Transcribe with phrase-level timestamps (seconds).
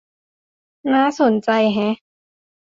[0.93, 1.95] น่าสนใจแฮะ